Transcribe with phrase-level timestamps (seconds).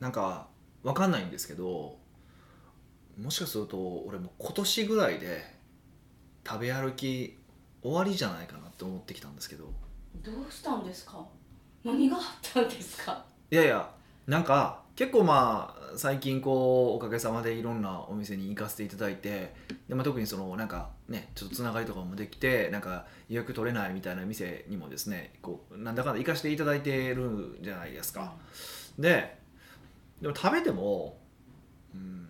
[0.00, 0.48] なんか
[0.82, 1.96] わかんないんですけど
[3.20, 5.44] もしかすると俺も今年ぐらいで
[6.46, 7.36] 食べ歩き
[7.82, 9.72] 終わりじゃないかなって思ってきたんですけど。
[10.22, 11.24] どうしたんですか？
[11.84, 13.24] 何があったんですか？
[13.50, 13.90] いやいや
[14.26, 19.54] なんか結構まあ最近こうおかげさまでいろんなお店に行かせていただいて
[19.88, 28.34] で、まあ、特にそのなんかねちょっとつながりとかもできてなんか予約取れないみたいな店にもですねこうなんだかんだ行かせていただいてるじゃないですか。
[28.98, 29.38] で
[30.20, 31.18] でも食べても
[31.94, 32.26] うん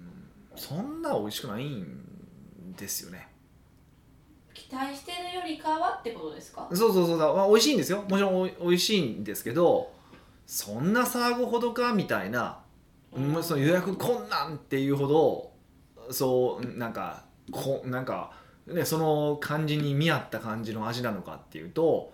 [0.56, 3.28] そんな美味しくないんですよね。
[4.54, 6.68] 期待してるよりかはってことですか？
[6.72, 7.18] そうそうそう。
[7.18, 8.04] だ、まあ、美味しいんですよ。
[8.08, 9.92] もちろんおい美味しいんですけど
[10.46, 12.58] そんな騒ぐほどかみたいな、
[13.12, 13.42] うん。
[13.42, 15.52] その予約困難っていうほど
[16.10, 18.32] そうなんかこなんか、
[18.66, 22.12] ね、その感じに見合った感じの味なのかっていうと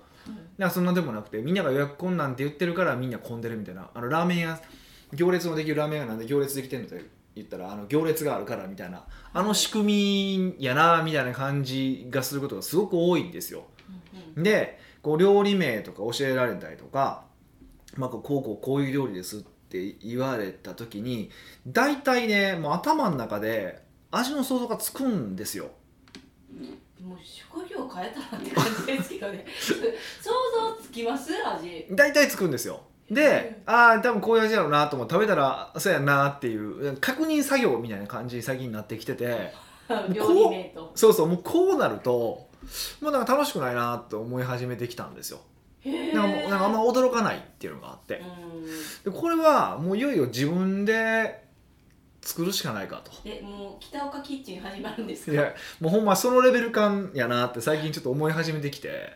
[0.58, 3.88] なんかそんなでもなくてみんなが予約困難って言ってるからみんな混んでるみたいな。
[3.94, 4.60] あのラーメン屋
[5.12, 7.04] 行列のできるラーメン屋なんで行列できてんのって
[7.34, 13.64] 言ったらあの行列があるからみたいなあの仕組みやなみたいな感じがすることがすごく多いんですよ。
[14.36, 17.24] うんでこう料理名とか教えられたりとか、
[17.96, 21.30] まあ、こうこうこういう料理ですって言われた時に
[21.66, 25.70] 大体ねもう頭の中で味の想像がつくんですよ。
[26.50, 30.30] うんもう職業変えたらって感じですけどね 想
[30.78, 31.30] 像つきます？
[31.46, 32.80] 味大体つくんですよ。
[33.14, 39.52] で、ああ多分こういう味だろうなと思って食べたらそうやなっていう確認作業みたいな感じに最近なってきてて
[40.12, 40.92] 料理名と。
[40.94, 42.48] そうそうもうこうなると
[43.00, 45.40] もうなんか楽しくないなと思い始めてきたんですよ。
[46.14, 48.22] なんかなんかあんま驚かないっていうのがあって。
[49.04, 51.44] でこれはもういよいよ自分で
[52.22, 53.10] 作るしかないかと。
[53.26, 55.32] えもう北岡キッチン始まるんですか？
[55.32, 59.12] いやもうほんまそのレベル感やなって最近ちょっと思い始めてきて、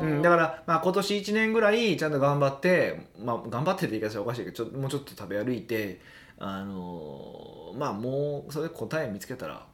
[0.00, 6.00] うん、だから、まあ、今年1年ぐらいちゃんと頑張って、まあ、頑張ってって言い方はおかしいけどちょもうちょっと食べ歩いて
[6.38, 9.64] あのーまあもうそれで答え見つけたら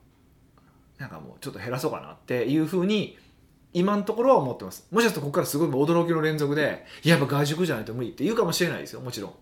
[0.98, 3.16] なんかもうちょっと減らそうかなっていうふうに
[3.72, 4.86] 今のところは思ってます。
[4.90, 9.32] もしかするとここからすごい驚きの連続でいややっぱ外食じゃないと無理って言うかもしれないですよもちろん。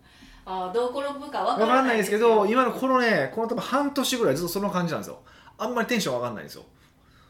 [0.44, 2.28] あーどう転ぶかわ分かんないですけど。
[2.28, 5.20] よ今のこのねこの多分半年ぐらいずっとその感じなんですよ。
[5.58, 6.64] あんまりテンション上がんないんですよ。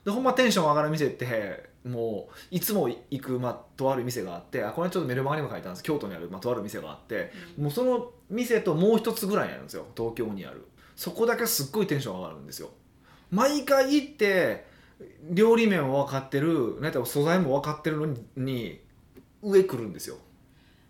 [0.05, 5.83] でほんまテンション上がる店ってもういつも行く、まあ、とある店があってあこれちょっとメルマガにも書いたんです。
[5.83, 9.87] 京都にある、まあ、とある店があってもうその店ともう一つぐらいにあるんですよ。
[9.97, 10.67] 東京にある。
[10.97, 12.71] そこだけすっごいテンション上がるんですよ。
[13.31, 14.67] 毎回行って
[15.31, 18.81] 料理面も分かってるな素材も分かってるのに
[19.43, 20.17] 上来るんですよ。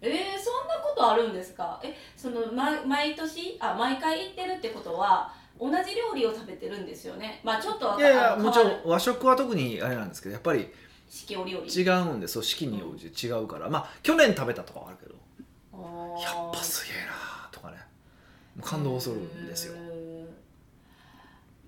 [0.01, 1.81] えー、そんなことあるんですか？
[1.83, 3.57] えその、ま、毎年？
[3.59, 7.41] あ毎回行ってるってことは同じ料理を食べてるんですよね。
[7.43, 10.71] まあちょっとはいやいやもちろん和食は特にあれなんですけどやっぱり
[11.09, 11.67] 四季折々。
[11.67, 15.15] 違うんでそう四季に応じて違うから、まあ去年食べたとかはあるけど。
[16.21, 17.77] やっぱすげえなとかね。
[18.63, 19.75] 感動するんですよ。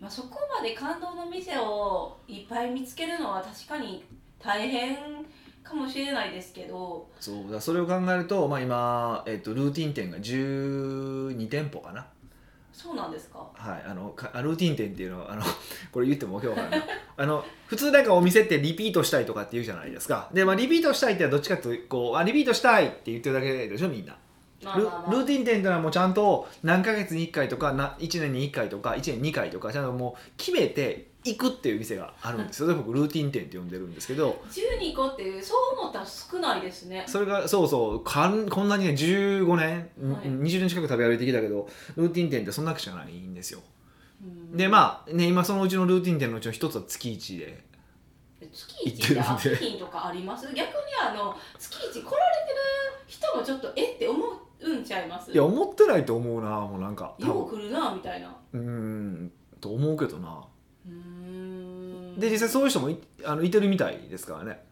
[0.00, 4.04] まあ、そこまで感動の店をいっぱい見つけるのは確かに
[4.38, 4.97] 大変
[5.65, 7.09] かもしれないですけど。
[7.19, 12.06] そうだそれを考えると、まあ、今、えっとルーティン店が12店舗かな。
[12.72, 13.44] そうなんですか。
[13.55, 15.43] はいあのかルーティン店っていうのはあの
[15.91, 16.81] これ言ってもわけわからない。
[16.81, 16.87] な
[17.19, 20.31] あの普通なんかお店ってリピートしたいとかって言うじゃないですか。
[20.33, 24.17] で、まあ、リピートしたいってどっちかというとこうあリピートしたいって言ってるだけでしょみんな
[24.62, 34.41] ルーティン店っていうのはもうちゃんと何ヶ月に1回とかな1年に1回とか1年に2回とかちゃんともう決めて行くっていう店があるんですよ、僕ルーティン店って呼んでるんですけど。
[34.50, 37.05] 12個っていうそう思ったら少ないですね。
[37.06, 40.29] それがそうそうかんこんなにね15年、はい。
[40.29, 43.59] 20年近く食べ歩いてきたけどルーティン店ってそんなくしかないんですよ。
[43.59, 43.78] うん
[44.53, 47.65] でまあね今そのうちのルーティン店のうちの一つは月1で
[48.41, 50.47] 月一って秋品とかあります？
[50.47, 50.65] 逆に
[51.01, 52.11] あの月一来られてる
[53.06, 53.93] 人もちょっとえ？
[53.95, 54.25] って思
[54.61, 55.31] うんちゃいます？
[55.31, 58.37] いや思ってないと思うなもうなんかよう来るなみたいな。
[58.53, 60.45] うーんと思うけどな。
[60.87, 62.19] うーん。
[62.19, 64.62] で実際そういう人もいあのいてるみたいですからね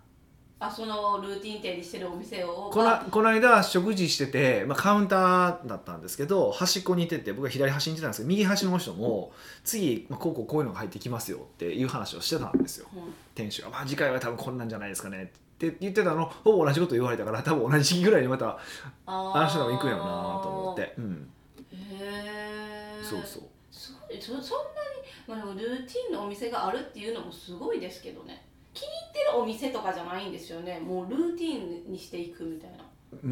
[0.59, 9.33] あそのルーティン店にしてるお店をこなこの間食事してて、まあ、カウンターだったんですけど端っこにいてて僕は左端にいてたんですけど右端の人も
[9.65, 12.89] 次、まあ、こうこうこういうのが入ってきますよっていう話をしてたんですよ。
[12.95, 13.15] うん。
[13.34, 15.25] 店主が、まあ、次回は多分こんなんじゃないですかね。
[15.25, 18.59] って言ってたのほぼ同じこと言われたから多分同じ時期ぐらいにまた
[19.07, 21.31] ああの人でも行くんやろうなと思って、うん、
[21.72, 23.42] へえそうそう。
[23.71, 24.21] すごい。
[24.21, 28.47] そそんなに、まあ、ルーティンのお店があるっていうのもすごいですけどね
[28.77, 30.78] 気に入ってるお店とかじゃないんですよね。
[30.78, 32.77] もうルーティンにしていくみたいな。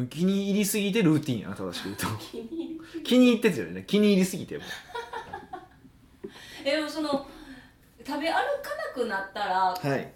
[0.07, 2.07] 気に入りすぎてルーティンやな正しく言うと。
[2.17, 3.83] 気に入る気に入ってってよね。
[3.85, 4.63] 気に入りすぎても。
[6.65, 7.25] えでもその
[8.05, 8.41] 食べ歩か
[8.75, 10.11] なくなったらはい。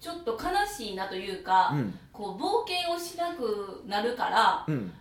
[0.00, 1.98] ちょっと悲しいなというか、うん。
[2.12, 4.92] こう冒険をしなくなるからうん。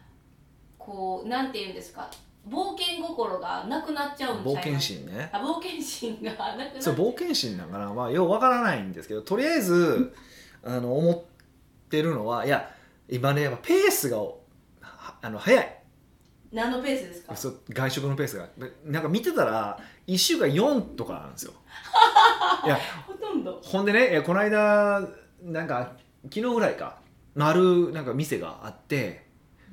[0.77, 2.10] こうなんて言うんですか？
[2.47, 5.30] 冒険心がなくなっちゃうんちゃい冒険心ね。
[5.31, 7.94] あ冒険心がなくなっちゃそう冒険心なんかな。
[7.94, 10.13] まあようわからないんですけどとりあえず
[10.63, 11.21] あの思っ
[11.89, 12.69] てるのはいや
[13.09, 14.36] 今ねやっぱペースがは
[15.21, 15.75] あの早い。
[16.51, 17.36] 何のペースですか？
[17.36, 18.47] そう外食のペースが。
[18.86, 21.53] なんか見てたら1週間4とかなんですよ。
[22.65, 23.59] いやほとんど。
[23.63, 25.07] ほんでねこの間
[25.44, 25.94] なんか
[26.24, 27.00] 昨日ぐらいか
[27.38, 29.27] あるなんか店があって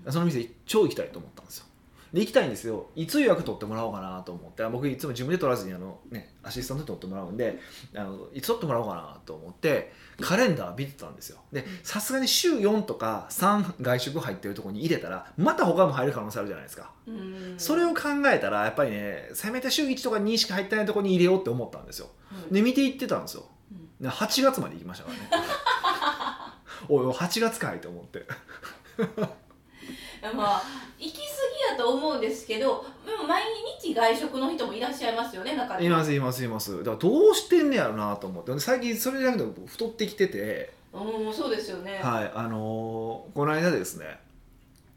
[0.08, 1.66] その店超行きたいと思ったんですよ
[2.12, 2.86] で行きたいんですよ。
[2.94, 4.62] いつ予約取ってもらおうかなと思って。
[4.62, 7.58] あ僕いつも自分で取らずにあの、ね、アシスタントで取ってもらうんで
[7.94, 11.38] あのいつ取ってもらおうかなと思ってカレンダー見てたんですよ。
[11.52, 16.90] でさすがに週4とか3外食入ってるところに入れたらまた他も入る可能性あるじゃないですか。
[17.06, 17.54] うん。
[17.58, 22.08] それを考えたらやっぱりねせめて週1とか2しか入ってないところに入れようって思ったんですよ。
[22.46, 22.52] うん。
[22.52, 23.46] で見ていってたんですよ。
[23.72, 24.04] うん。
[24.04, 25.30] で8月まで行きましたからね。
[26.88, 28.26] おいおい8月かいと思って。
[30.34, 30.62] まあ
[30.98, 31.25] 行き
[31.76, 33.42] 過ぎやと思うんですけどでも毎
[33.80, 36.78] 日外食の人もいらっしゃいますよね中にいますいますいます。
[36.78, 38.52] だからどうしてんねやろなと思って。
[38.52, 40.74] で最近それじゃなくて太ってきてて。
[40.92, 44.18] うんそうですよね、はいあのーこの間ですね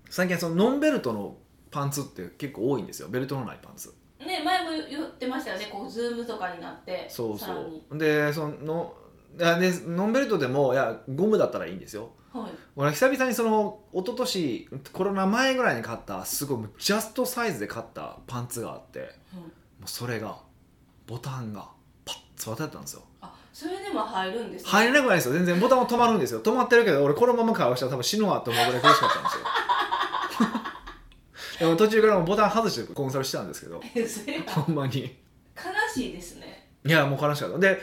[0.09, 1.35] 最近そのノンベルトの
[1.71, 3.09] パンツって結構多いんですよ。
[3.09, 3.93] ベルトのないパンツ。
[4.19, 7.51] ね前も言ってましたよねこうズームとかになってそうそ
[7.91, 7.97] う。
[7.97, 8.93] でその
[9.35, 9.45] で
[9.85, 12.51] ノンベルトでもいやゴムだったらいいんですよはい。
[12.75, 20.37] 俺久々にその一昨年コロナ前ぐらいに買ったすごいジャストサイズで買ったパンツがあってもうそれが
[21.07, 21.69] ボタンが
[22.05, 23.03] パッツパツだったんですよ。
[23.21, 24.69] あそれでも入るんですね。
[24.69, 25.33] 入れなくないですよ。
[25.33, 26.41] 全然ボタンは止まるんですよ。
[26.41, 29.45] 止まってるけど俺このまま会話したら多分死ぬわと思うぐらい苦しかったんですよ。
[31.59, 33.81] でも途中からもうボタン外してコンサルしたんですけど。
[34.07, 34.43] それは。
[34.53, 35.17] ほんまに。
[35.57, 37.59] 悲しいですね、いやもう悲しかった。
[37.59, 37.81] で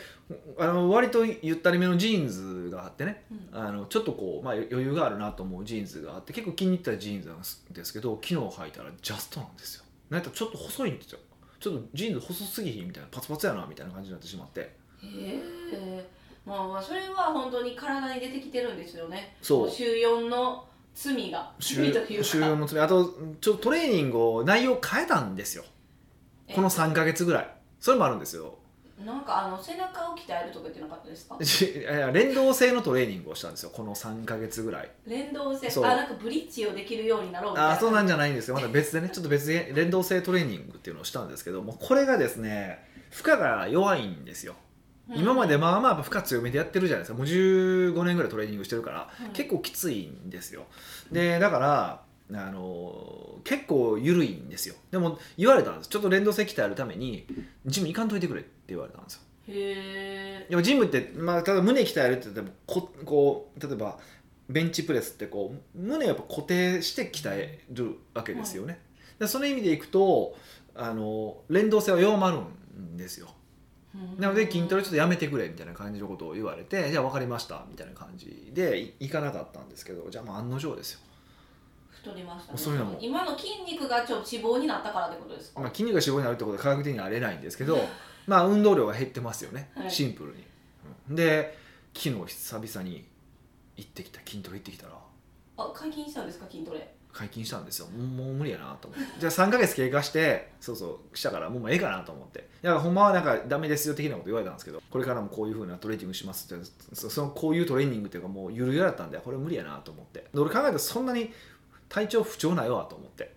[0.59, 3.25] あの割とゆったりめのジーンズがあってね。
[3.31, 3.59] うん。
[3.59, 9.85] あのちょっとこう、まあ、余裕があるなと思うジーンズがあって結構気に入ったジーンズなんですけど昨日履いたらジャストなんですよ。
[10.11, 11.19] なんかちょっと細いんですよ。
[11.61, 14.61] ちょっとジーンズ細すぎひんみたいなパツパツやなみたいな感じになってしまって。
[14.61, 14.71] へ
[15.03, 16.09] え
[16.47, 19.37] まあまあそれは本当に体に出てきてるんですよね。
[19.43, 19.71] そう。
[19.71, 21.53] 週4の罪が。
[21.61, 22.25] 週罪というか。
[22.25, 23.05] 週4のつもりあと
[23.41, 25.65] ちょっとトレーニングを内容変えたんですよ。
[26.55, 27.57] この3か月ぐらい。
[27.81, 28.59] それもあるんですよ
[29.05, 31.37] なんかあの背中を鍛えるとか言ってなかったですか？
[31.39, 34.91] いや連動性のトレーニングをしたんですよこの3か月ぐらい。
[35.07, 35.69] 連動性。
[35.71, 35.85] そう。
[35.85, 37.71] あなんかブリッジをできるようになろうみたいな。
[37.73, 38.55] あそうなんじゃないんですよ。
[38.55, 44.55] また別でねちょっと別で連動性トレーニングっていうのをしたんですけどもこれがですね負荷が弱いんですよ。
[45.11, 45.19] うん。
[45.19, 47.19] 今までまあまあ負荷強めでやってるじゃないですか。
[47.19, 49.33] もう15年ぐらいトレーニングしてるから、うん。
[49.33, 50.65] 結構きついんですよ。
[51.13, 54.75] でだからあの結構緩いんですよ。
[54.91, 55.91] でも言われたんです。
[55.91, 57.27] ちょっと連動性鍛えるために
[57.65, 59.21] ジム行かんといてくれって言われたんですよ。
[59.49, 63.99] へえでもジムって、まあ、ただ胸鍛えるって言ってもここう例えば
[64.49, 68.81] ベンチプレスってこう胸をやっぱ固定して鍛えるわけですよね、
[69.19, 70.37] でその意味でいくと
[70.75, 72.39] あの連動性は弱まる
[72.81, 73.29] んですよ。
[74.19, 81.01] なので筋トレちょっとやめてくれみたいな感じのことを言われてじゃあ分かりましたみたいな感じでい行かなかったんですけどじゃあもう案の定ですよ、
[82.07, 82.59] 太りましたね。
[82.59, 82.99] そういうのも。
[83.01, 87.79] 今の筋肉がちょっと脂肪になったからってことですか、まあ、筋肉が脂肪になるってことは科学的にはあれないんですけど
[88.27, 89.91] まあ運動量が減ってますよね、はい。
[89.91, 90.45] シンプルに、
[91.11, 91.17] うん。
[91.17, 91.59] で
[91.95, 93.05] 昨日久々に
[93.77, 94.93] 行ってきた筋トレ行ってきたら。
[95.59, 96.47] あ解禁したんですか？
[96.51, 96.95] 筋トレ。
[97.13, 97.87] 解禁したんですよ。
[97.87, 99.07] もう無理やなと思って。
[99.19, 102.47] じゃあ3ヶ月経過してそうそうしたからもうええかなと思って。
[102.61, 110.27] だからほんまはなんかダメですよ的なこと言われたんですけどこれからもこういうふうなトレーニングしますってそそのこういうトレーニングっていうかもうゆるゆるだったんでこれ無理やなと思って。
[110.35, 111.33] で俺考えたらそんなに
[111.89, 113.35] 体調不調ないわと思って。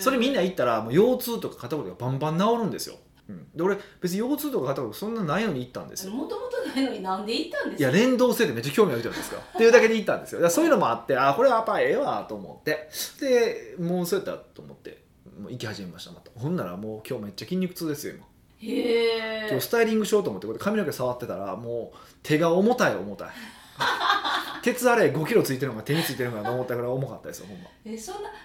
[0.00, 2.96] それみんな言ったらもう腰痛とか肩こりがバンバン治るんですよ、
[3.28, 6.12] うん、で俺別に腰痛とか肩こりそんなないのに行ったんですよ。
[6.12, 7.90] もともとないのになんで行ったんですか？
[7.90, 9.36] いや連動性でめっちゃ興味あるじゃないですか。
[9.36, 10.50] っていうだけで行ったんですよ。
[10.50, 12.88] そういうのもあってあこれはやっぱええわと思って。
[13.20, 15.04] でもうそうやったらと思って
[15.40, 16.32] もう行き始めましたまた。
[16.34, 18.26] ほんならもう今日めっちゃ筋肉痛ですよ今。
[18.62, 23.28] へえスタイリングしようと思ってこうやって髪の毛触ってたらもう手が重たい重たい
[24.62, 27.68] 鉄あれ5キロついてるのが手についてるのかと思ったぐらい重かったですよほんま。
[27.84, 28.38] えそんなたっ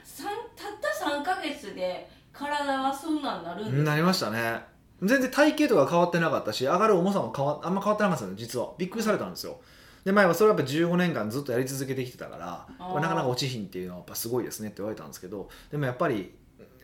[0.81, 3.83] た3か月で体はそんなんなるんですか？
[3.91, 4.61] なりましたね。
[5.03, 8.73] 全然体型とか変わってなかったし上がる重さも変わあんま変わってなかったんですよ実は。
[8.77, 9.59] びっくりされたんですよ。
[10.05, 16.31] で前はそれはやっぱ15年間ずっとやり続けてきてたからなかなか落ちひんっていうのはやっぱすごいですねって言われたんですけどでもやっぱり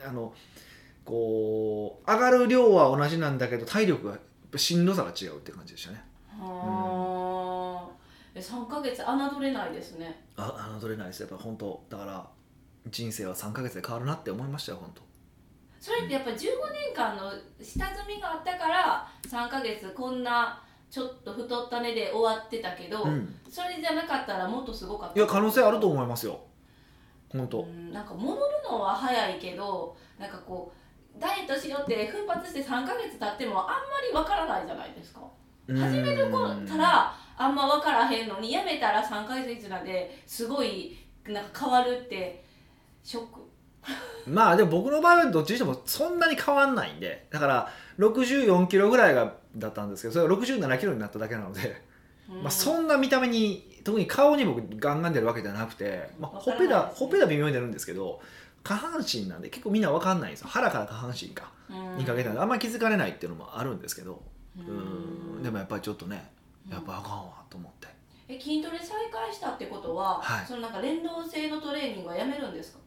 [0.04, 0.34] あの
[1.06, 4.08] こう上がる量は同じなんだけど体力
[4.52, 6.04] がしんどさが違うって感じでしたね。
[6.40, 6.48] はあ、
[8.34, 10.24] え3か月侮れないですね。
[10.38, 11.22] あ侮れないです。
[11.22, 12.28] やっぱ本当だから
[12.88, 15.02] 人生は3ヶ月で変わるなって思いましたよ本当。
[15.80, 16.48] それってやっぱ15年
[16.96, 23.36] 間の下積みがあったから3か月こんなちょっと太ったねで終わってたけど、うん。
[23.50, 25.20] それじゃなかったらもっとすごかった。
[25.20, 26.40] いや可能性あると思いますよ。
[27.30, 27.62] 本当。
[27.62, 30.72] うんなんか戻るのは早いけどなんかこ
[31.18, 33.74] うダイエットしようって奮発して3ヶ月経ってもあんま
[34.08, 35.22] りわからないじゃないですか。
[35.68, 42.44] 始める子たらあんま分からへんのにやめたら3ヶ月なんですごいなんか変わるって
[43.04, 43.42] ショック。
[44.30, 51.82] まあでも僕の場合はどっちにしてもそんなに変わんないんでだから64キロぐらいがだったんですけどそれが67キロになっただけなので、
[52.28, 58.22] まあ、そんな見た目に特に顔に僕ガンガン出るわけじゃなくて、まあ、ほっぺた、ほっぺた微妙に出るんですけど
[58.64, 61.52] 下半身なんで結構みんな分かんないんですよ腹から下半身か
[61.98, 64.22] にかけたんであんまり気づかれないっていうのもあるんですけど
[64.60, 65.42] うん。
[65.42, 66.30] でもやっぱりちょっとね
[66.70, 67.88] やっぱあかんわと思って。
[68.28, 70.46] え筋トレ再開したってことは、はい。
[70.46, 72.80] そのなんか連動性のトレーニングはやめるんですか？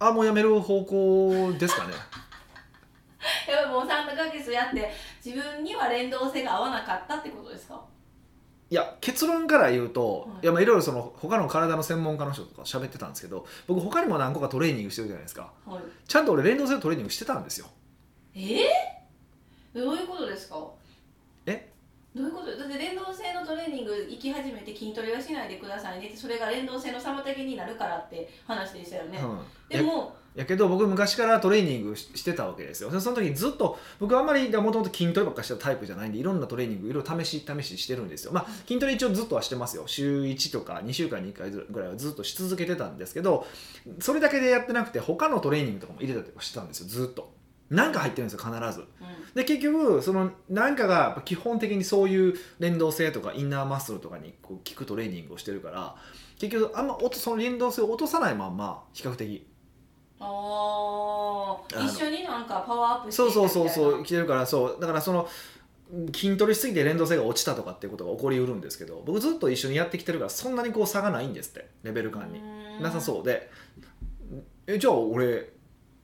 [0.00, 1.94] あもうやめる方向ですかね。
[3.48, 4.92] やっぱもう3ヶ月やって
[5.24, 7.80] 自分には連動性が合わなかったってことですか？
[8.70, 10.44] いや結論から言うと、はい。
[10.44, 15.52] い、やまあいろいろその他の体の専門家の人とか喋ってたんですけど僕他にも何個かトレーニングしてるじゃないですか。
[15.64, 15.82] はい。
[16.06, 17.66] ちゃんと俺連動性のトレーニングしてたんですよ。
[18.34, 20.56] えー、どういうことですか？
[20.56, 20.83] え
[22.14, 22.56] どういうこと？
[22.56, 26.06] だって連動性のトレーニング行き始めて筋トレはしないでくださいね。
[26.06, 32.90] ってそれが連動性の妨げになるからって話でしたよね、うん、でもややけど僕昔からトレーニングししてたわけですよ。
[32.90, 38.32] でその時にずっと僕はあんまりもともと筋トレばっかりしたタイプじゃないんでいろんなトレーニングいろいろ試し試ししてるんですよ。
[38.32, 39.84] まあ筋トレ一応ずっとはしてますよ。
[39.86, 43.46] 週1とか2週間に1回ぐらいはずっとし続けてたんですけど
[44.00, 46.88] それだけでやってなくて他のトレーニングとかも入れたりとかしてたんですよ。
[46.88, 47.33] ずっと
[47.74, 48.80] なんか入ってるんですよ必ず。
[48.80, 48.86] うん。
[49.34, 55.96] で結局そのなんかが基本的にそういう連動性とかインナーマッスルとかにこう効くトレーニングをしてるから
[56.38, 59.46] 結局あんま落とその連動性を落とさないまんま比較的
[60.20, 64.80] ああ一緒になんかパワーアップしてそうそうそういそう来てるからそう。
[64.80, 65.28] だからその
[66.14, 72.40] 筋トレしすぎて連動性が落ちたとかっていうことが起こりうるんですけど僕ずっと一緒にやってきてるからそんなにこう差がないんですってレベル感に。
[72.80, 73.50] なさうそうで。
[74.66, 75.50] えじゃあ俺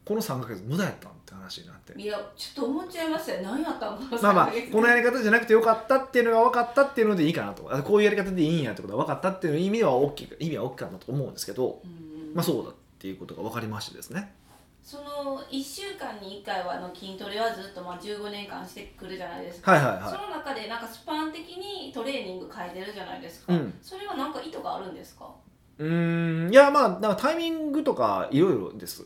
[0.04, 2.00] この3ヶ月無駄やったんって話になって。
[2.00, 3.42] いやちょっと思っちゃいましたよ。
[3.42, 7.68] 何やったんかまあまあこのやり方じゃなくてよかったっていうのが分かったっていうのでいいかなと。
[7.74, 12.34] あこういうやり方でいいんやってことが分かったっていう意味は大きい意味は大きいかなと思うんですけど、うん。
[12.34, 14.34] まあ、そうだっていうことが分かりましてですね。
[14.82, 23.74] その1週間に1回はあの筋トレはずっとまあ15年間してくるじゃないですか、はいはいはその中でなんかスパン的にトレーニング変えてるじゃないですか、うん。
[23.82, 25.26] それはなんか意図があるんですか？
[25.78, 26.50] いうーん。
[26.50, 29.04] いやまあなんかタイミングとかいろいろです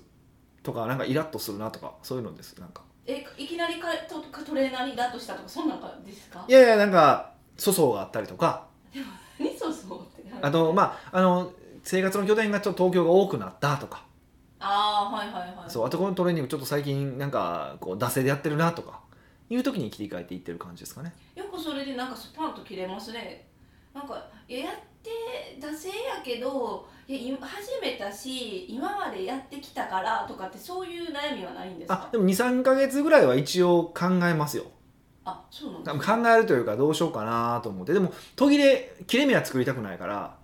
[0.65, 2.83] とかなんかイラッとするなとかそういうのですなんか。
[3.07, 6.45] えいきなりかトトレーナーにだとしたとかそんなんかですか？
[6.49, 8.67] いやいやなんか粗相があったりとか。
[9.39, 11.53] 何そうそうってあとまああの
[11.85, 14.05] 生活の拠点がちょっと東京が多くなったとか。
[14.59, 15.71] ああはいはいはい。
[15.71, 19.05] そうあとこのトレーニングちょっと最近なんかこう惰性でやってるなとか。
[19.51, 21.13] いう時に切り替えていってる感じですかね。
[21.37, 23.47] よくそれでなんかスパンと切れますね。
[23.93, 24.71] なんかいやや
[25.11, 25.95] って惰性や
[26.25, 32.07] けどいや今始めたし今までやってきたからとかってそういう悩みはないんですか？
[32.09, 34.65] あでも23か月ぐらいは一応考えますよ。
[35.27, 37.93] あそうなんです考えるというかどうしようかなと思って。
[37.93, 40.37] でも途切れ切れ目は作りたくないから。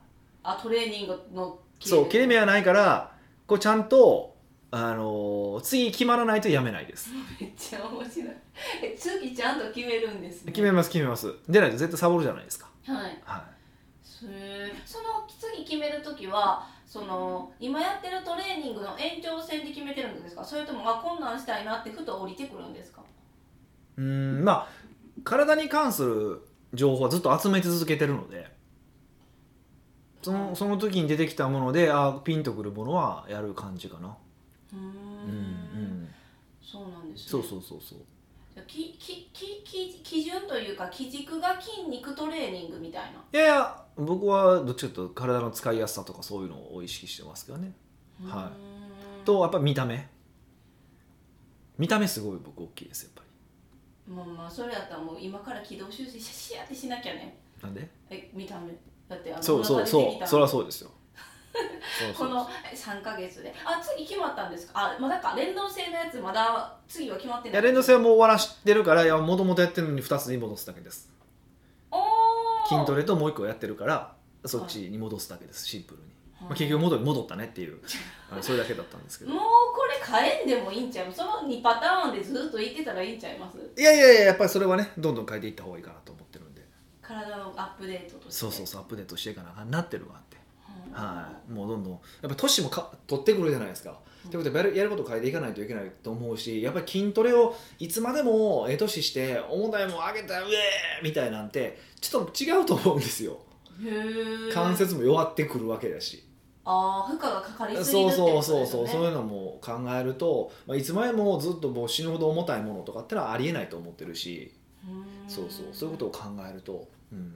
[0.43, 3.12] あトレーニングのそう切れ目はないから
[3.47, 4.37] こうちゃんと、
[4.71, 7.11] あのー次決まらないとやめないです。
[7.40, 8.31] めっちゃ面白い。
[8.83, 10.52] え次ちゃんと決めるんですね。
[10.52, 11.35] 決めます決めます。
[11.49, 12.69] でないと絶対サボるじゃないですか。
[12.87, 13.21] はい。
[13.25, 13.60] はそ
[14.27, 20.45] れその次決める時はその今やってるトレーニングの延長線で決めてるんですか？
[20.45, 23.03] それともあこんなんしたいなってふと降りてくるんですか？
[23.03, 23.05] い
[23.99, 24.69] うーんまあ
[25.25, 26.41] 体に関する
[26.75, 28.59] 情報はずっと集め続けてるので。
[30.23, 34.15] そのその時に出てきたものであピンとくるものはやる感じかな。
[34.71, 34.83] うーん。
[34.83, 35.33] うんう
[36.05, 36.09] ん。
[36.62, 37.31] そうなんですね。
[37.31, 37.99] そうそうそうそう
[38.66, 43.21] きききき基準というか基軸が筋肉トレーニングみたいな。
[43.33, 47.73] いやいや僕はどっちかというと体の使いやすさとかそういうのを意識してますけどね。
[48.26, 48.50] は
[49.23, 49.25] い。
[49.25, 50.09] とやっぱ見た目。
[51.78, 53.23] 見た目すごい僕大きいですやっぱ
[54.14, 56.21] まあまあそれやったらもう今から軌道修正シャ
[56.57, 57.38] シャってしなきゃね。
[57.59, 57.88] りなんで？
[58.11, 58.73] え見た目。
[59.09, 60.26] だってあのそうそうそう。
[60.26, 60.90] そりゃそうですよ
[62.16, 63.54] この3か月で。
[63.64, 64.73] あ次決まったんですか？
[64.76, 67.52] あまだか連動性のやつまだ次は決まってない。
[67.52, 71.11] いや連動性はもう終わらしてるからもともとやってるのに2つに戻すだけです。
[72.69, 74.12] 筋トレともう1個やってるから
[74.47, 75.66] そっちに戻すだけです。
[75.66, 76.04] シンプルに、
[76.40, 77.80] まあ、結局戻戻ったねっていう
[78.40, 79.33] それだけだったんですけど。
[79.33, 79.42] もう
[79.75, 83.59] これ変えんでもいいんちゃうその2パターンでずっと言ってたらいいんちゃいます？
[83.76, 86.64] いやいやいややっぱりそれはねどんどん変えていった方がいいかなと思ってるんで。
[87.02, 88.33] 体のアップデートとして。
[88.33, 90.26] そうそうそうアップデートしていかなあかんなってるのがあって。
[90.28, 90.30] うん
[90.92, 93.99] はい、もうどんどんやっぱり年もか取ってくるじゃないですか。
[94.30, 103.38] ということでやるやること変えていかないといけないと思うしやっぱり筋トレをいつまでもええ年して重たいもん上げたらうえーみたいなんてちょっと違うと思うんですよ。
[104.52, 106.25] 関節も弱ってくるわけだし。
[106.62, 114.52] ああ負荷がかかりすぎそうるってことそうそうそう、そういうのも考えると、まあ、いつまでもずっともう死ぬほど重たいものとかってのはありえないと思ってるし。
[115.28, 117.35] そうそうそういうことを考えると、うん、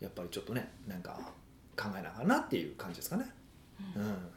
[0.00, 1.18] やっぱりちょっとねなんか
[1.76, 3.26] 考えながらなっていう感じですかね。
[3.96, 4.30] うん、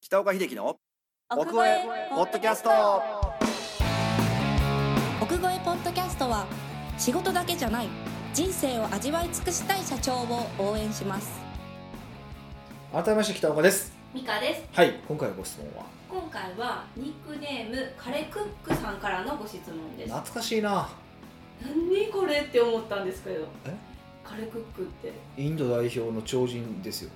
[0.00, 0.76] 北岡秀樹の
[1.30, 2.70] 奥越えポッドキャスト。
[5.20, 6.46] 奥越えポッドキャストは
[6.98, 7.88] 仕事だけじゃない
[8.32, 11.30] 人生を味わい尽くしたい社長を応援します。
[12.92, 13.92] 改めまして北岡です。
[14.12, 14.64] ミカです。
[14.72, 15.84] はい今回のご質問は？
[16.08, 20.12] 今回はニックネームカレクックさんからのご質問です。
[20.12, 20.88] 懐かしいな。
[21.62, 23.46] 何これって思ったんですけど。
[23.66, 23.76] え？
[24.24, 25.12] カレクックって。
[25.36, 27.10] インド代表の超人ですよ、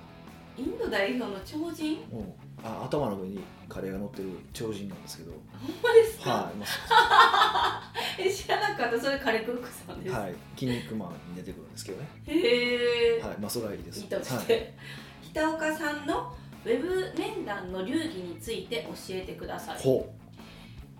[0.57, 1.97] インド代表の超人？
[2.11, 5.31] うん、あ頭の上にカレーが乗ってる超人なんですけど。
[5.31, 6.65] ほんまですか、はい、ま
[8.19, 8.99] え知らなかった。
[8.99, 12.07] それカレクックさんです、あはい、筋肉マンに出てくるんですけどね。
[12.25, 14.01] へえ、はいまあそれはいいです。
[14.01, 14.45] いいとしはい。
[14.45, 14.73] て、
[15.31, 16.33] 北岡さんの
[16.65, 19.79] ウェブ面談の流儀について教えてください。
[19.79, 20.13] ほ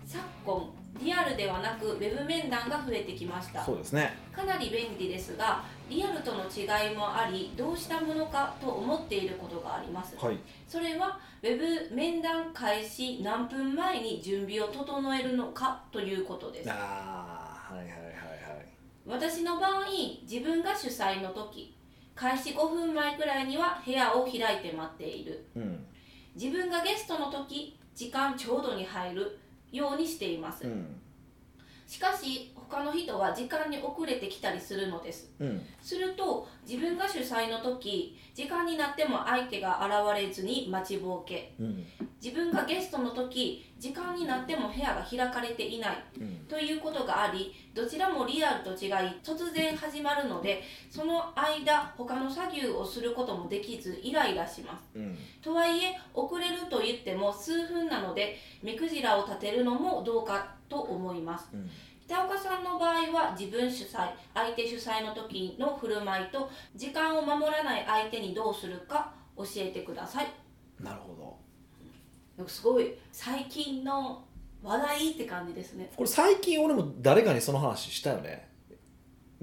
[0.06, 3.62] 昨今リアルではなくウェブ面談が増えてきました。
[3.62, 4.12] うそうですね。
[4.32, 10.16] かなり便利ですがリアルとの違いもありどうしたものかと思っていることがあります。
[10.16, 10.38] はい。
[10.68, 16.70] それはウェブ面談開始何分前に準備を整えるのかということです。
[16.70, 18.12] ああはいはいはいはい。
[19.06, 19.86] 私の場合
[20.22, 21.74] 自分が主催の時
[22.14, 25.46] 開始5分前くらいには部屋を開いて待っている。
[25.56, 25.86] うん。
[26.36, 29.38] 自分がゲストの時時間ちょうどに入る
[29.72, 31.00] ようにしています、うん。
[31.86, 35.32] しかし他の人は時間に遅れてきたりするのです。
[35.40, 35.62] うん。
[35.82, 41.54] すると自分が主催の時時間になっても相手が現れずに待ちぼうけ。
[41.58, 41.84] うん。
[42.22, 46.04] 自分がゲストの時時間になっても部屋が開かれていない。
[46.20, 46.36] うん。
[46.46, 48.90] ということがありどちらもリアルと違い
[49.24, 54.84] 突然始まるのでその間他の作業をすることもできずイライラします。
[54.94, 55.16] うん。
[55.40, 61.48] とはいえ遅れると言っても数分なので目くじらを立てるのもどうかと思います。
[61.54, 61.70] うん。
[62.06, 70.26] 北岡さんの場合は自分主催相手主催の時の振る舞いと時間を守らない相手にどうするか教えてください。
[70.80, 71.39] なるほど
[72.48, 74.22] すごい最近の
[74.62, 75.90] 話題って感じですね。
[75.96, 78.48] これ最近俺も誰かにその話したよね。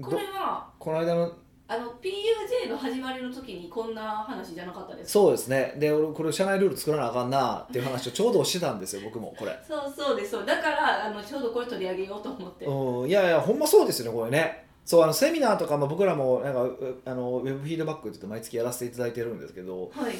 [0.00, 1.32] これはこの間の
[1.70, 5.12] あの PUJ の始まりの時にこんな話じゃなかったですか？
[5.12, 5.74] そうですね。
[5.76, 9.58] で俺これ社内ルール作らなあかんなっていう話をちょうどしてたんですよ 僕もこれ。
[9.66, 10.30] そうそうです。
[10.30, 10.46] そう。
[10.46, 12.64] だからあのちょうどこれ取り上げようと思って。
[12.64, 14.66] うんいやいやほんまそうですよねこれね。
[14.84, 20.14] そうあのセミナーとか、まあ、僕らもなんかうあのウェブフィードバックって言って毎月やらせていただいてるんですけどはい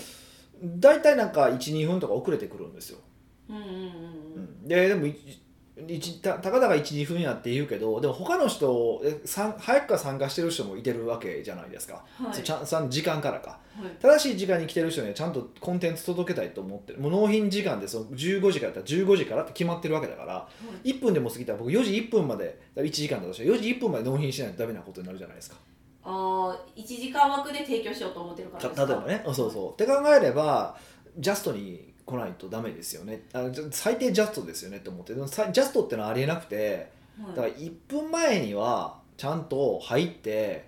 [0.62, 2.98] 大体なんか12分とか遅れてくるんですよ、
[3.48, 4.68] うんうんうんうん。
[4.68, 5.06] ででも
[6.22, 12.42] たたかだか12分やって言うけどでも他の人えさん早くから参加してる人もいてるわけじゃないですか、はい。
[12.42, 13.60] ちゃん時間からか。
[13.80, 13.90] はい。
[14.02, 16.98] 正しい時間に来てる人にはちゃんとコンテンツ届けたいと思ってる。
[16.98, 20.48] もう納品時間でその15時からだったら15時からって決まってるわけだから
[20.82, 25.56] 1分でも過ぎたら僕4時1分まで1時間だとしたら4時1分まで納品しないとダメなことになるじゃないですか
[26.10, 28.86] 1時間枠で提供しようと思ってるからですか？
[28.86, 29.34] た例えばね。
[29.34, 29.72] そうそう。
[29.72, 30.76] って考えれば
[31.18, 33.24] ジャストに来ないとダメですよね。
[33.32, 35.14] あじゃ最低ジャストですよねって思って。
[35.14, 36.90] でもさジャストってのはありえなくて
[37.22, 37.36] はい。
[37.36, 40.66] だから1分前にはちゃんと入って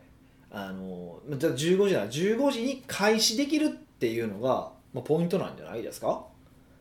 [0.51, 6.25] あのじゃあ15時なら15時に開始できるっていうのが、まあ、ポイントなんじゃないですか？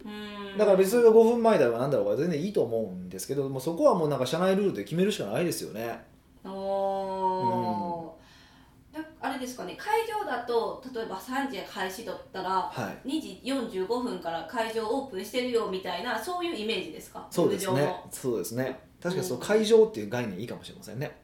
[0.04, 0.58] うん。
[0.58, 6.02] だから別にそれが5分前だろうがなんだろうが全然いいと思うんですけどもうそこはもうなんか社内ルールで決めるしかないですよね。
[6.44, 7.50] おー。
[7.50, 7.69] な
[9.22, 13.08] あれですかね会場だと例えば3時開始だったらはい。
[13.10, 17.28] 2時45分から会場オープンしてるよみたいなそういうイメージですか？
[17.30, 17.94] そうですね。
[18.12, 18.80] そうですね。
[19.02, 19.46] 確かにそのうん。
[19.46, 21.20] 会場っていう概念いいかもしれませんね。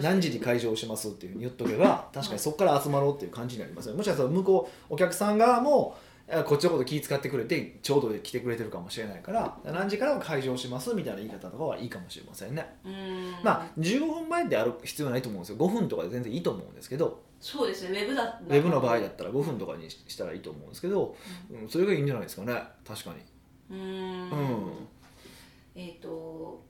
[0.00, 5.98] 何時に会場しますっていうふうに言っとけば確かにそこから集まろうっていう感じになりますよもしかしたら向こうお客さん側もあ
[6.46, 13.34] こっちのこと気遣ってくれてちょうど来てくれてるかもしれないから何時から会場しますみたいな言い方とかはいいかもしれませんね、うん。
[13.42, 15.56] まあ15分前である必要ないと思うんですよ。
[15.56, 17.22] 5分とかで全然いいと思うんですけど。
[17.40, 18.02] そうですね。
[18.02, 21.16] ウェブだウェブの場合だったら5分とかにしたらいいと思うんですけど、
[21.50, 22.62] うん、それがいいんじゃないですかね。
[22.86, 23.14] 確か
[23.70, 23.76] に。
[23.76, 24.30] うん。
[24.30, 24.72] うん。
[25.74, 26.62] えっ、と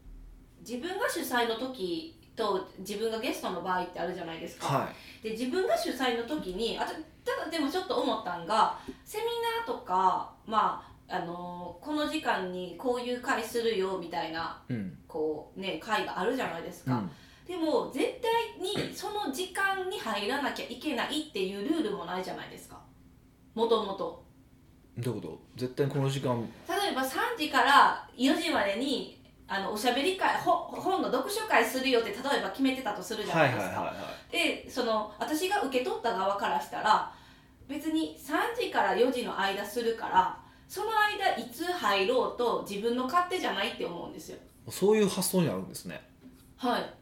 [0.60, 4.88] 自分が主催の時と自分がゲストの場合ってあるじゃないですか、は
[5.22, 9.24] で自分が主催の時にあたただでもちょっと思ったんがセミ
[9.66, 14.98] ナーとかまああのこの時間にこういう会するよみたいないうん。
[15.08, 17.10] こうね会があるじゃないですか、うん。
[17.46, 22.78] でも絶対にその時間に入らなきゃいけないっていうルールもないじゃないですか。
[23.54, 24.24] もともと。
[24.98, 25.40] どういうこと？
[25.56, 26.36] 絶対この時間。
[26.68, 29.17] 例えば3時から4時までに
[29.48, 33.94] あのおしゃべり会ほ本の読書会するよって例えば決めてたとするじゃないですか、
[34.30, 37.10] でその私が受け取った側からしたら
[37.66, 44.38] 別に3時から4時の間するからその間いつ入ろうと自分の勝手じゃないって思うんですよ。
[44.70, 45.98] そういう発想になるんですね。
[46.58, 46.98] はい。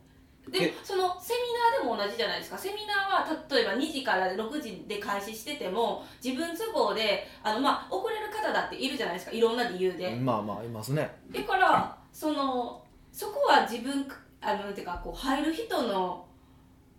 [0.50, 1.40] でそのセミ
[1.82, 2.58] ナーでも同じじゃないですか。
[2.58, 9.32] セミナーは例えば2時から6時で開始してても自分都合であの、まあ、遅れる方だっているじゃないですか。
[9.32, 11.10] いろんな理由で、まあまあいますね。
[11.32, 14.08] だからそのそこは自分
[14.40, 16.24] あのていうかこう入る人の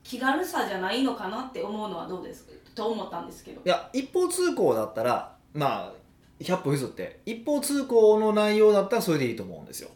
[0.04, 2.52] 気軽さじゃないのかなって思うのはどうですか？
[2.76, 3.62] と思ったんですけど。
[3.66, 5.94] いや一方通行だったらまあ
[6.40, 7.20] 100歩譲って。
[7.26, 9.90] 一方通行の内容だったらそれでいいと思うんですよ。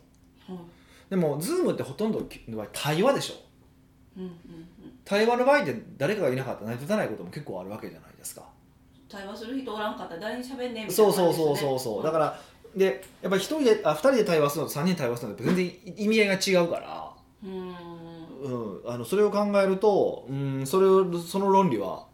[0.49, 0.57] うん
[1.11, 3.35] でも Zoom ってほとんどの場合対話でしょ。
[4.17, 4.37] うんうんうん。
[5.05, 8.43] 対話の場合って誰かがいなかったら成り立たないことも結構あるわけじゃないですか。
[9.09, 12.03] 対話する人おらんかったら誰に喋んねんみたいなそうそうそうそうそう。
[12.03, 12.39] だから
[12.75, 17.11] でやっぱり一人であ二人で対話するのと三人で対話するのって全然意味合いが違うから、
[17.43, 18.01] うーん。
[18.41, 22.07] うん、あのそれを考えると、うん、それをその論理は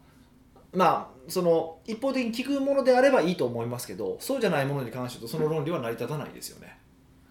[0.74, 6.78] まあその一方的に聞くものであればいいと思いますけどそうじゃないものに関してとその論理は成り立たないですよね。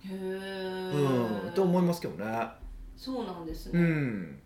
[0.03, 0.15] へえ、
[1.47, 2.47] うん、と思いますけどね。
[2.95, 4.39] そうなんですうね、ん、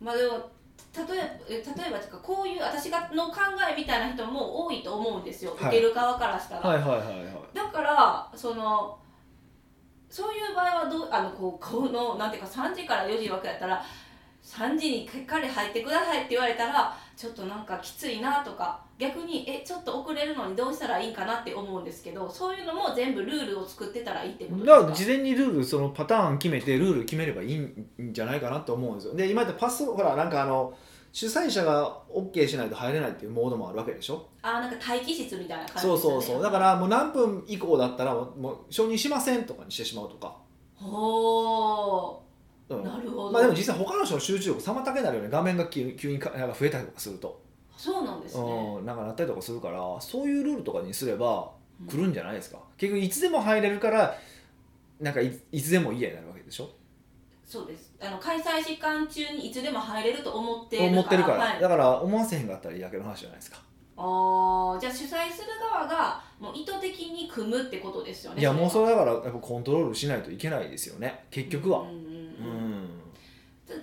[0.00, 0.50] まあでも
[0.94, 3.40] 例え例えばというかこういう私がの考
[3.70, 5.68] えみたいな人も多いと思うんですよ、はい。
[5.68, 7.56] 受ける側からしたら、はいはいはいはい。
[7.56, 8.98] だからその
[10.10, 13.82] そういう場合はどうあのこうこのなんていうか3時から4時枠やったら
[14.42, 24.76] 3時にしっかり入ってくださいって言われたらちょっとなんかきついなとか逆にえちょっと遅れるのにどうしたらいいかなって思うんですけどそういうのも全部ルールを作ってたらいいってことですか？
[24.76, 29.14] だから事前にルールそのパターン決めてルール決めればいいんじゃないかなと思うんですよ。
[29.14, 30.74] で今ってパスほらなんかあの
[31.12, 34.26] 主催者が OK しないと入れないっていうモードもあるわけでしょ？
[34.42, 36.42] あなんか待機室みたいな感じですそうそうそう。
[36.42, 40.34] だからもう何分以降だったらもう承認しませんとかにしてしまうとか、
[40.74, 42.20] ほ
[42.76, 42.82] うん。
[42.84, 45.28] ーなるほど、まあでも実際他の人の集中力妨げになるよね。
[45.30, 47.40] 画面が急に急にかなんか増えたりとかすると、
[47.76, 48.42] そうなんですね。
[48.42, 51.50] うん、なんかなったりとかするからそういうルールとかにすれば
[51.88, 54.14] 来るんじゃないですか、結局いつでも入れるから
[55.00, 56.70] なんかいいつでも家になるわけでしょ？
[57.44, 57.92] そうです。
[58.00, 61.60] あの開催時間中にいつでも入れると思ってるから思ってるから、はい。
[61.60, 63.58] だから思わせへんかったらいいだけの話じゃないですか。
[63.94, 71.26] あーじゃあ主催する側がもう意図的に組むってことですよねいやもうそれれだからやっぱコントロールしないといけないですよね。
[71.30, 71.80] 結局は。
[71.80, 72.11] うんうんうんうん、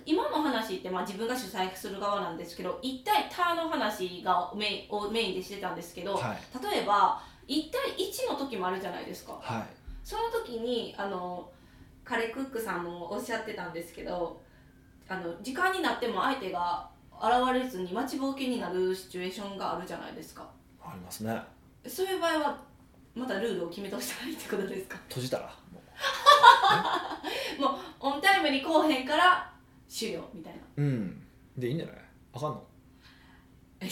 [0.06, 6.38] 今の話って、まあ、自分が主催する側なんですけど1対他の話がメインをメインでしてたんですけど、はい。
[6.72, 9.40] 例えば1対1の時もあるじゃないですか。
[9.42, 9.64] はい。
[10.04, 11.50] その時にあの
[12.04, 14.42] カレークックさんもおっしゃってたんですけど
[15.08, 16.90] あの時間になっても相手が
[17.22, 20.48] 現れずに待ちぼうけになるシチュエーションがあるじゃないですか。
[20.84, 21.42] ありますね。
[21.88, 22.58] そういう場合は
[23.16, 24.98] またルールを決めとしたらいいってことですか？
[25.10, 25.54] 閉じたら
[27.60, 29.52] も もうオンタイムに来おへんから
[29.88, 30.60] 終了みたいな。
[30.78, 31.24] ううん。
[31.58, 31.96] でいいんじゃない？
[32.34, 32.64] あかんの？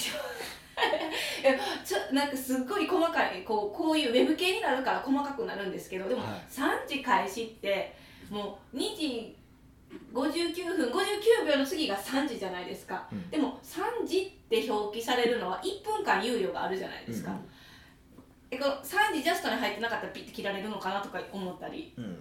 [1.86, 6.46] ちょなんかすっごい細かいこうこういうウェブ系になるから細かくなるんですけどでもはい。
[6.50, 7.96] 3時開始って
[8.30, 9.36] もう2時
[10.14, 13.30] 59分59秒の次が3時じゃないですか、うん。
[13.30, 17.50] でも3時って表記されるのは1分間猶予があるじゃないですか、うん
[18.50, 21.94] えこの3時ジャストに入ってなかったらピッて切られるのかなとか思ったり。
[21.98, 22.18] うん。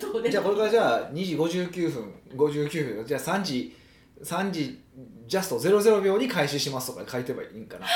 [0.00, 3.76] どうですじゃあこれからじゃあ2時59分59秒じゃあ3時
[4.22, 4.80] 3時
[5.26, 7.86] ジャスト00秒に開始しますとか書いてばいいんかな。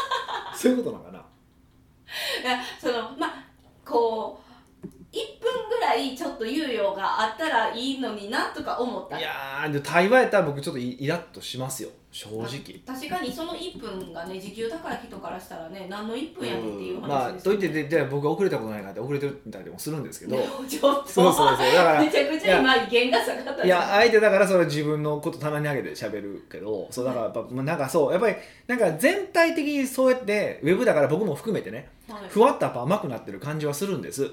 [0.56, 1.18] そういうことなのかな。
[1.18, 3.44] いやそのまあ
[3.84, 4.40] こ
[4.82, 9.16] う1分ぐらいちょっと猶予があったらいいのになとか思った。
[9.16, 12.82] りいやーで対話やったら僕ちょっとイイラッとしますよ正直。
[12.84, 17.02] 確かにその1分がね時給高い人からしたらね何の1分やねんっていううん。
[17.02, 20.36] まあ話ですといってでじゃあ僕が遅れたことないからって遅れてるみたいでもするんですけど。
[20.68, 21.08] ちょっと。
[21.08, 21.72] そうそうそう。
[21.72, 32.28] だからめちゃくちゃ今弦が下がったいや相手だからそれ自分のこと棚に上げて喋るけどそうだからやっぱまあなんかそうやっぱりなんか全体的にそうやってウェブだから僕も含めてねはい。
[32.28, 34.30] ふわっとやっぱ甘くなってる感じはするんです。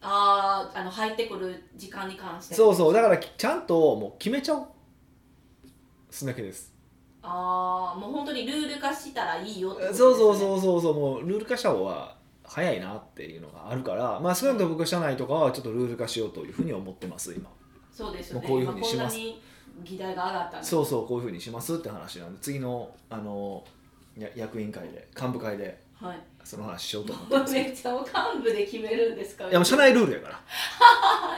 [0.00, 2.54] あーあの入ってくる時間に関して。
[2.54, 2.94] そうそう。
[2.94, 4.66] だからちゃんともう決めちゃおう。
[6.10, 6.71] すだけです
[7.22, 17.48] ああもう本当にルール化したらいいよってことです、そうね、そうそうそうそうもうルール化した方が早いなっていうのがあるからまあ少なくとも僕は社内とかはちょっとルール化しようというふうに思ってます今。
[17.92, 18.48] そうですよね。
[18.48, 19.16] こういうふうにします。
[19.84, 23.64] 議題が上がったそうそうこういうふうにしますって話なんで次のあの
[24.18, 26.20] や役員会で幹部会ではい。
[26.44, 27.54] その話しようと思ってます。
[27.54, 28.10] めっちゃ幹
[28.42, 29.48] 部で決めるんですか？
[29.48, 30.40] いやもう社内ルールやから。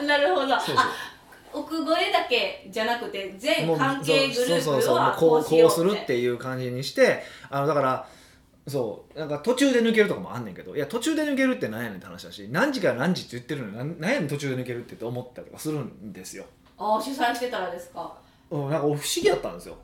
[0.00, 0.58] あ なるほど。
[0.58, 0.76] そう
[1.54, 8.08] 奥越えだけじゃなくて全関係グループはこうこうするっていう感じにしてあのだから
[8.66, 16.44] そうなんか途中で抜けるとかもあんねんけどいや途中で抜けるって何やねんって話だし何時から何時って言ってるのに何何やねん途中で抜けるってって思ったりとかするんですよ。
[16.76, 18.12] ああ主催してたらですか？
[18.50, 19.76] うんなんか不思議だったんですよ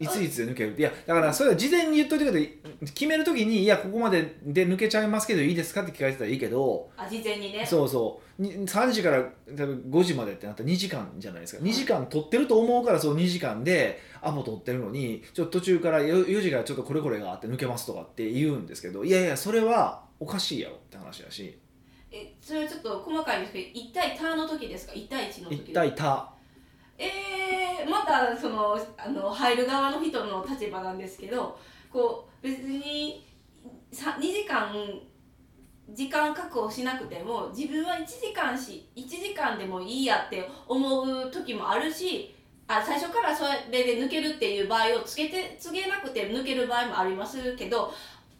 [0.00, 0.74] いついつで抜ける？
[0.76, 5.82] いやだからそれは事前に言っといてくれて決める時にいやここまでで抜けちゃいますけどいいですか？
[5.82, 7.64] って聞かれてたらいいけどあ事前にね。
[7.64, 8.42] そうそう。
[8.42, 9.22] に3時から
[9.56, 10.64] 多分5時までってなった。
[10.64, 11.62] ら2時間じゃないですか。
[11.62, 21.56] 2時間取ってると思うからその2時間でアポ取ってるのにちょっと途中から 4, 4時からちょっとこれこれがあって抜けますとかって言うんですけどいやいやそれはおかしいやろって話だし。
[22.10, 26.32] えそれはちょっと細かいんですけど1対ターの時ですか？1対1の時一対他
[26.96, 27.08] えー、
[27.86, 31.58] またそのあの入る側の人の立場なんですけど
[31.92, 33.24] こう別に
[33.92, 34.72] 2時間
[35.90, 42.34] 時間確保しなくても自分は1時間し1時間でもいいやって思う時もあるし
[42.66, 47.92] あ最初からそれで抜けるっていう場合をつけて告げなくて抜ける場合もありますけど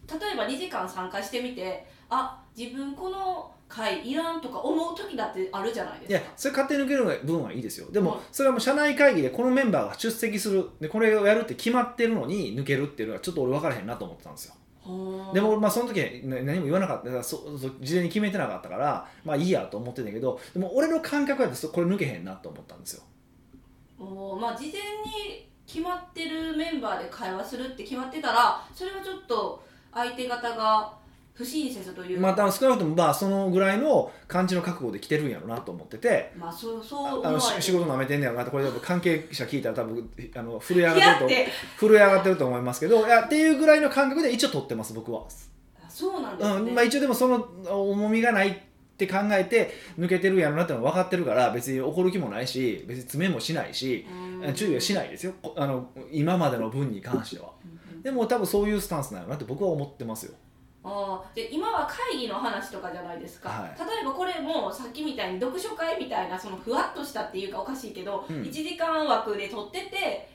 [0.08, 6.32] 例えば2時間参加してみてあ自分この回いらんとか思う時だってあるじゃないいやですか。
[6.36, 7.90] それ勝手に抜ける分はいいですよ。
[7.90, 10.68] でも、はいそれはもう社内会議でこのメンバーが出席する。
[10.80, 14.54] でこれをやるって決まってるのに抜けるっていうのはちょっと俺分からへんなと思ってたんですよ。
[15.32, 17.22] でもまあその時は何何も言わなかった。
[17.22, 23.02] そそ事前に決めてなかったからまあいいやと思ってたけどでも俺の感覚やとそこれ抜けへんなと思ったんですよ。
[23.98, 24.40] おー。
[24.40, 30.92] まあ事前に決まってるメンバーで会話するって決まってたらそれはちょっと相手方が
[31.36, 32.20] 不親切という。
[32.20, 36.32] かまあ少なくともまあそのぐらいの感じの覚悟で来てるんやろうなと思ってて。
[36.36, 41.46] まあそうそうあのし仕事なめてんねやろなってこれ多分関係者聞いたら多分あの震え上がってる
[41.78, 43.04] と震え上がってると思いますけど。
[43.04, 45.24] いやっていうぐらいの感覚で一応取ってます僕は。
[45.84, 48.54] あそうなんですね、うんまあ、一応でもその重みがないっ
[48.96, 54.06] て考えて抜けてるんやろなってのは分かってるから別に怒る気もないし別に詰めもしないし
[54.42, 54.54] うん。
[54.54, 55.32] 注意はしないですよ。
[55.42, 57.50] こあの今までの分に関しては。
[58.04, 60.34] でも多分そういうスタンスなのなって僕は思ってますよ
[60.84, 63.78] あーで今は会議の話とかじゃないですか、はい。
[63.78, 68.42] 例えばこれもさっきみたいに読書会みたいなそのふわっとしたっていうかおかしいけど、うん。
[68.42, 70.28] 1時間枠で取ってて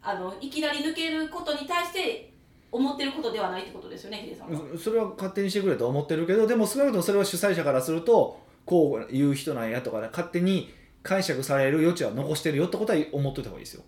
[0.00, 2.32] あのいきなり抜けることに対して
[2.70, 4.60] 思ってることではないってことですよねヒデさんは。
[4.78, 13.84] それは勝手にしてくれと思ってるけどでも少なくともそれは主催者からするとこう言う人なんやとかね勝手に解釈される余地は残してるよってことは思っといた方がいいですよ、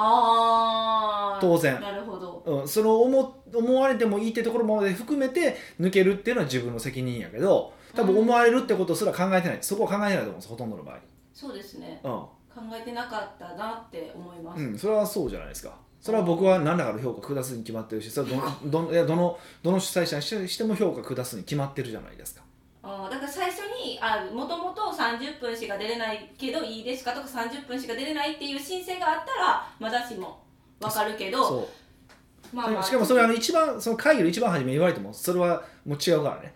[0.00, 1.80] ああ当然。
[1.80, 2.42] なるほど。
[2.46, 9.58] うん、その思思われてもいいってところまで含めて抜けるっていうのは自分の責任やけど多分思われるってことすら考えてない。
[9.60, 10.96] そこは考えてないと思うんですほとんどの場
[11.32, 12.00] そうですね。
[12.02, 15.76] 合考えてなかったなって思います、うん、うん、それはそうじゃないですか。
[16.00, 22.42] それは僕は何らかの評価下すに決まってるしそれはどの どのどのどの主催者にしても評価下すに決まってるじゃないですか。
[22.82, 23.10] あー。
[23.10, 30.40] だから最初にあもともと30分しか出れないけどいいですかとか30分しか出れないっていう申請があったらまだしも
[30.80, 31.68] 分かるけどそ
[32.52, 32.56] う。
[32.56, 36.54] まあまあしかもそれはあの一番その会議の一番初めに言われてもそれはもう違うからね。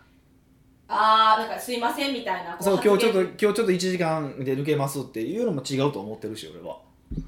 [0.88, 6.78] ああなんかすいませんみたいなこそう今日ちょっと発今日ちょっと1時間で抜けますっていうのも違うと思ってるし俺は、
[7.10, 7.22] 言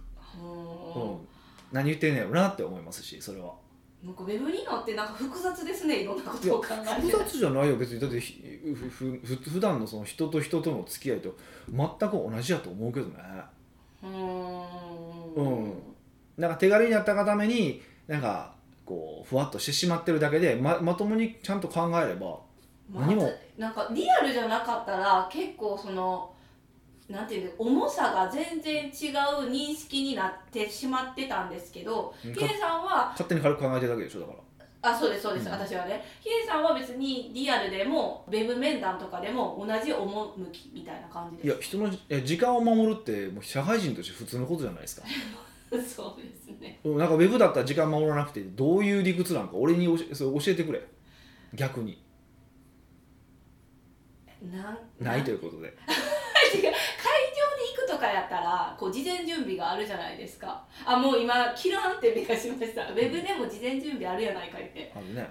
[1.03, 1.13] ううん。
[1.15, 1.19] ん、
[1.73, 3.55] 何言ってんねやろなって思いますしそれは
[4.05, 6.03] なんかウェブに乗ってなんか複雑ですね。
[6.03, 7.11] いろんなことを考えて。
[7.11, 8.01] 複雑じゃないよ別に。
[8.01, 11.35] だってひふふふ普段のその人と人との付き合いと
[11.71, 13.15] 全く同じやと思うけどね
[14.03, 15.73] うーんうん
[16.37, 22.39] なんか手軽になったがためになんかこうふわっとしてしまってるだけでままともにちゃんと考えれば
[22.91, 26.34] まあ何もなんかリアルじゃなかったら結構その
[27.09, 32.33] なんていうの重さが全然違う認識になってしまってたんですけどうん。
[32.33, 34.39] ヒデさんは勝手に軽く考えてるだけでしょだから。
[34.91, 35.53] あそうですそうです、うん。
[35.53, 36.03] 私はね。
[36.21, 41.57] ヒデさんは別にリアルでもウェブ面談とかでも同じ趣みたいな感じいです。
[41.57, 45.07] や人のいや時間を守るってもう社会人として普通のことじゃないですか。
[45.87, 46.81] そうですね。
[46.85, 50.83] うんなんかウェブだったら時間守らなくてどういう理屈なんか俺に教えそれ教えてくれ。
[51.53, 52.03] 逆に。
[54.53, 55.75] なんないということで
[58.05, 60.63] かやったらこう事前準備があるじゃないですか。
[60.85, 62.83] あもう今キラーンって目がしました。
[62.83, 64.93] ウェブでも事前準備あるやないかいって。
[64.95, 65.29] あるね。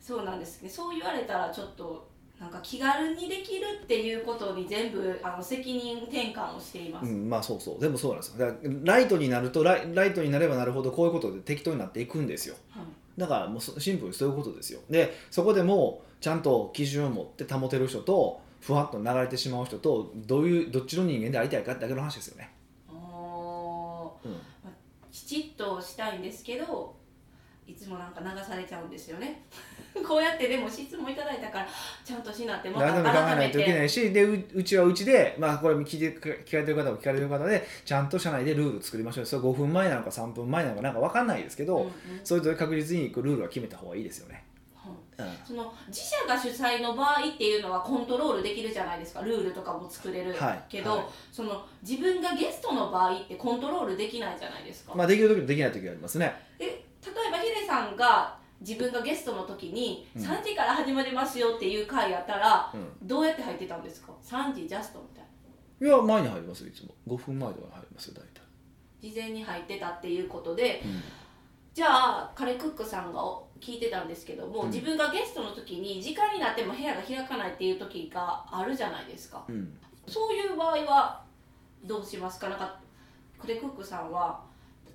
[0.00, 0.68] そうなんですね。
[0.68, 7.80] そう言われたらちょっとなんか気軽にできるっていうことに全部あの責任転換をしています、うんまあそうそう。
[7.80, 8.46] でもそうなんですよ。
[8.46, 12.54] だからライトになるとライライトになればなるほどこういうことで適当になっていくんですよ。
[12.70, 12.84] はい。
[13.18, 14.80] だからもうそシンプルにそういうことですよ。
[14.90, 22.50] でそこでもちゃんと基準を持って保てる人とふわっと流れてしまう人とどういうどっちの人間でありたいかだけの話ですよね、
[25.12, 26.96] きちっとしたいんですけど
[27.66, 29.42] いつもなんか流されちゃうんですよね。
[30.06, 31.68] こうやってでも質問いただいたから
[32.04, 39.26] ちゃんとしなってまた改めて考えないといけなていしでううちはうちで、まあ、これ聞いて聞かれてる方も聞かれてる方でちゃんと社内でルール作りましょう。
[39.26, 41.92] それ5分前なのか3分前なのかなんか分かんないですけど、うんうん。
[42.24, 44.43] それぞれ確実にルールは決めた方がいいですよね
[45.46, 49.22] その自社が主催の場合っていうのはコントロールできるじゃないですか。
[49.22, 50.64] ルールとかも作れるはい。
[50.68, 51.04] けど、はい。
[51.30, 56.34] その自分がゲストの場合ってコントロールできないじゃないですか、まあできる時とできない時がありますね。
[56.58, 60.22] で例えばヒデさんが自分がゲストの時にうん。
[60.22, 65.24] 3時から始まりますよっていう回やったら、うどうやって入ってたんですか？3時ジャストみたい
[65.80, 65.86] な。
[65.86, 66.94] いや前に入りますよいつも。
[67.06, 68.42] 5分前とかに入りますよ大体。
[69.10, 71.02] 事前に入ってたっていうことでうん。
[71.74, 73.20] じゃあカレクックさんが
[73.60, 74.70] 聞いてたんですけども、うん。
[74.70, 79.44] 自分がゲストの時に時間になっても部屋が開かないっていう時があるじゃないですか。
[79.48, 79.76] うん。
[80.06, 81.22] そういう場合は
[81.84, 82.48] どうしますか？
[82.48, 82.78] なんか
[83.38, 84.40] クレクックさんは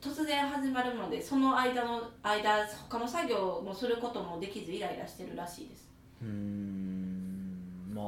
[0.01, 5.89] 突然始まるのでその間の間他の作業もすることもできずイライラしてるらしいです。
[6.21, 7.91] うーん。
[7.93, 8.05] まあ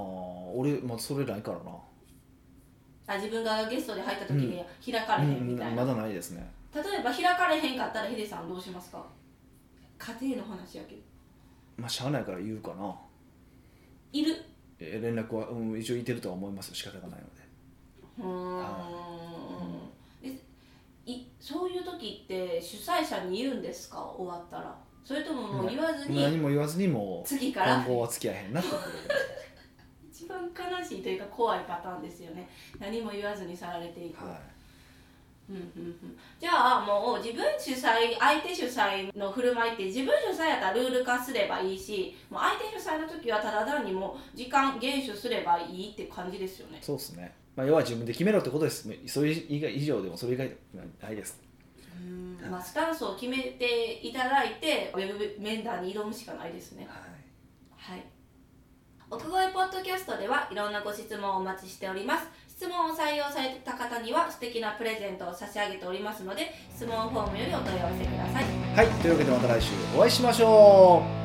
[0.55, 1.71] 俺まあそれないからな。
[3.07, 6.49] あ自分がゲストで入った時に開かれへんみたいな、まだないですね。
[6.73, 9.03] 例えば開かれへんかったらヒデさんどうしますか？
[10.19, 11.01] 家庭の話やけど。
[11.77, 12.95] まあしゃあないから言うかな。
[14.11, 14.35] いる。
[14.79, 16.69] え連絡は、うん、一応いてるとは思います。
[16.69, 17.41] よ仕方がないので。
[18.19, 18.27] うー
[19.55, 20.29] んで
[21.05, 23.99] いそういう時って主催者に言うんですか？
[23.99, 24.75] 終わったら。
[25.03, 27.75] それとももう言わずに何も言わずにもう次から？
[27.77, 28.91] 今後は付き合えへんなってことで。
[30.11, 32.47] 一番悲しいというか怖いパターンですよね。
[32.79, 34.39] 何も言わずに去られていく、は
[35.51, 46.77] うんうんうん、じゃあもう自分主催相手主催の振る舞いって自分主催やったらルール化すればいいしもう相手主催の時はただ単にもう時間厳守すればいいって感じですよね。
[46.77, 48.89] いそうですね、まあ、要は自分で決めろってことです。
[49.07, 51.41] それ以外以上でもそれ以外でもないです。
[51.99, 52.37] うん。
[52.49, 56.87] まあ、スタンスを決めていただいてウェブ面談に挑むしかないですね。
[56.89, 57.95] はい。
[57.95, 58.05] はい。
[59.13, 62.29] 奥越ポッドキャストではいろんなご質問をお待ちしております
[62.61, 68.43] 質問を採用された方には素敵なプレゼントを差し上げておりますので質問フォームよりお問い合わせください。
[68.75, 71.20] はいというわけでまた来週お会いしましょう。